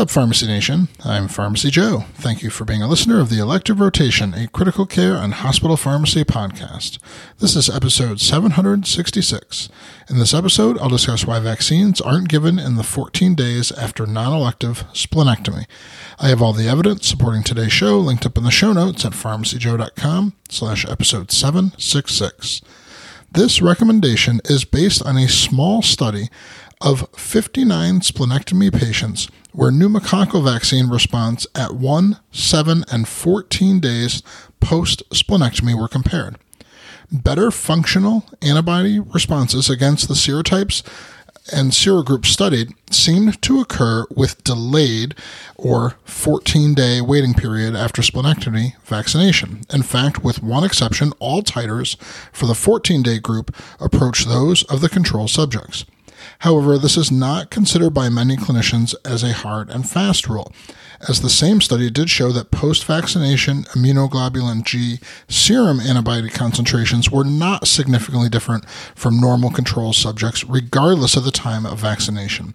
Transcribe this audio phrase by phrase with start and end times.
[0.00, 0.88] up, Pharmacy Nation?
[1.04, 2.04] I'm Pharmacy Joe.
[2.14, 5.76] Thank you for being a listener of the Elective Rotation, a critical care and hospital
[5.76, 6.98] pharmacy podcast.
[7.38, 9.68] This is episode 766.
[10.08, 14.32] In this episode, I'll discuss why vaccines aren't given in the 14 days after non
[14.32, 15.66] elective splenectomy.
[16.18, 19.12] I have all the evidence supporting today's show linked up in the show notes at
[19.12, 22.62] pharmacyjoe.com slash episode 766.
[23.32, 26.30] This recommendation is based on a small study
[26.80, 34.24] of 59 splenectomy patients where pneumococcal vaccine response at 1, 7, and 14 days
[34.58, 36.38] post splenectomy were compared.
[37.12, 40.82] Better functional antibody responses against the serotypes
[41.52, 45.14] and serogroup studied seemed to occur with delayed
[45.56, 49.62] or 14 day waiting period after splenectomy vaccination.
[49.72, 51.96] In fact, with one exception, all titers
[52.32, 55.84] for the 14 day group approached those of the control subjects.
[56.40, 60.52] However, this is not considered by many clinicians as a hard and fast rule,
[61.08, 67.24] as the same study did show that post vaccination immunoglobulin G serum antibody concentrations were
[67.24, 72.54] not significantly different from normal control subjects, regardless of the time of vaccination.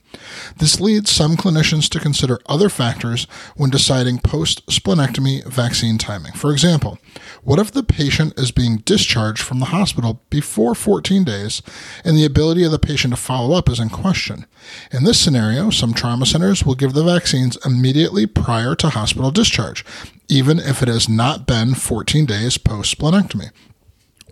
[0.58, 6.33] This leads some clinicians to consider other factors when deciding post splenectomy vaccine timing.
[6.33, 6.99] For example,
[7.43, 11.61] what if the patient is being discharged from the hospital before 14 days
[12.03, 14.45] and the ability of the patient to follow is in question?
[14.92, 19.86] In this scenario, some trauma centers will give the vaccines immediately prior to hospital discharge,
[20.28, 23.52] even if it has not been 14 days post splenectomy.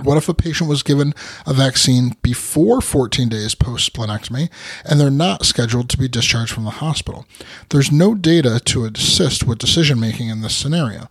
[0.03, 1.13] What if a patient was given
[1.45, 4.49] a vaccine before 14 days post splenectomy
[4.83, 7.25] and they're not scheduled to be discharged from the hospital?
[7.69, 11.07] There's no data to assist with decision making in this scenario.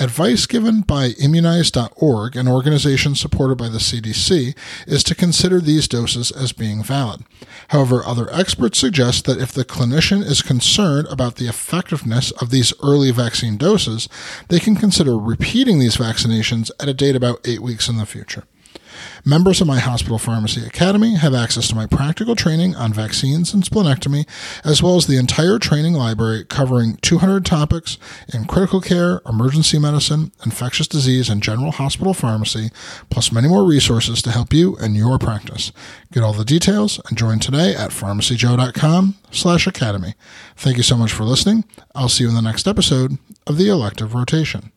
[0.00, 4.56] Advice given by immunize.org, an organization supported by the CDC,
[4.86, 7.22] is to consider these doses as being valid.
[7.68, 12.72] However, other experts suggest that if the clinician is concerned about the effectiveness of these
[12.82, 14.08] early vaccine doses,
[14.48, 18.29] they can consider repeating these vaccinations at a date about eight weeks in the future
[19.24, 23.62] Members of my hospital pharmacy academy have access to my practical training on vaccines and
[23.62, 24.26] splenectomy,
[24.64, 27.98] as well as the entire training library covering 200 topics
[28.32, 32.70] in critical care, emergency medicine, infectious disease, and general hospital pharmacy,
[33.10, 35.72] plus many more resources to help you in your practice.
[36.12, 40.14] Get all the details and join today at pharmacyjoe.com slash academy.
[40.56, 41.64] Thank you so much for listening.
[41.94, 44.72] I'll see you in the next episode of the elective rotation.